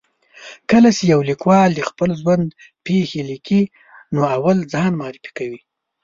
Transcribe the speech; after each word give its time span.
کله 0.71 0.89
چې 0.97 1.03
یو 1.13 1.21
لیکوال 1.29 1.69
د 1.75 1.81
خپل 1.89 2.09
ژوند 2.21 2.45
پېښې 2.85 3.21
لیکي، 3.29 3.61
نو 4.13 4.19
اول 4.35 4.57
ځان 4.73 4.91
معرفي 4.99 5.31
کوي. 5.37 5.59